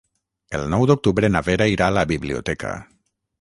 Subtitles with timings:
[0.59, 2.73] El nou d'octubre na Vera irà a la biblioteca.